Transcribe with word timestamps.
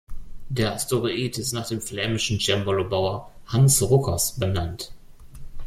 Der 0.49 0.73
Asteroid 0.73 1.37
ist 1.37 1.53
nach 1.53 1.67
dem 1.67 1.79
flämischen 1.79 2.39
Cembalobauer 2.39 3.29
"Hans 3.45 3.83
Ruckers" 3.83 4.31
benannt. 4.35 4.91